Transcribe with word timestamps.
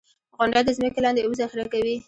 •غونډۍ 0.37 0.61
د 0.65 0.69
ځمکې 0.77 0.99
لاندې 1.05 1.21
اوبه 1.23 1.37
ذخېره 1.41 1.65
کوي. 1.73 1.95